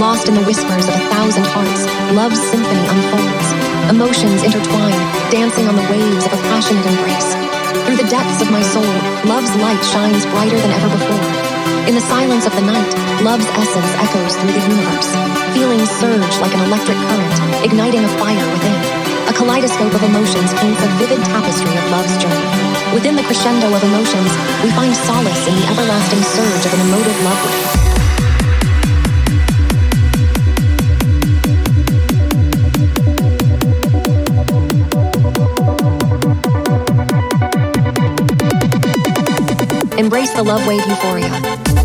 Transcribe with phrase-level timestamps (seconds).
[0.00, 1.84] Lost in the whispers of a thousand hearts,
[2.16, 3.48] love's symphony unfolds.
[3.92, 4.96] Emotions intertwine,
[5.28, 7.36] dancing on the waves of a passionate embrace.
[7.84, 8.88] Through the depths of my soul,
[9.28, 11.20] love's light shines brighter than ever before.
[11.84, 12.88] In the silence of the night,
[13.20, 15.12] love's essence echoes through the universe.
[15.52, 18.80] Feelings surge like an electric current, igniting a fire within.
[19.28, 22.48] A kaleidoscope of emotions paints a vivid tapestry of love's journey.
[22.96, 24.32] Within the crescendo of emotions,
[24.64, 27.79] we find solace in the everlasting surge of an emotive love.
[40.00, 41.79] Embrace the love wave euphoria.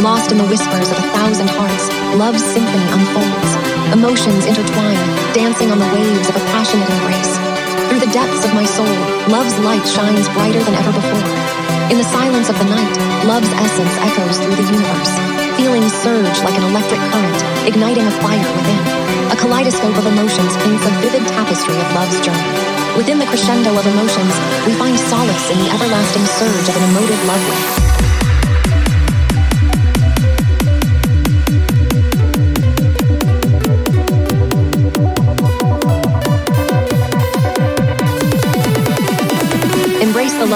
[0.00, 1.84] Lost in the whispers of a thousand hearts,
[2.16, 3.52] love's symphony unfolds.
[3.92, 4.96] Emotions intertwine,
[5.36, 7.36] dancing on the waves of a passionate embrace.
[7.84, 8.88] Through the depths of my soul,
[9.28, 11.28] love's light shines brighter than ever before.
[11.92, 12.96] In the silence of the night,
[13.28, 15.12] love's essence echoes through the universe.
[15.60, 18.80] Feelings surge like an electric current, igniting a fire within.
[19.28, 22.48] A kaleidoscope of emotions paints a vivid tapestry of love's journey.
[22.96, 24.32] Within the crescendo of emotions,
[24.64, 28.09] we find solace in the everlasting surge of an emotive love wave.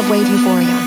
[0.00, 0.79] Love wave euphoria.